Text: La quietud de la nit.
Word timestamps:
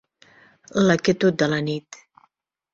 La 0.87 0.95
quietud 1.03 1.39
de 1.45 1.53
la 1.53 1.61
nit. 1.71 2.03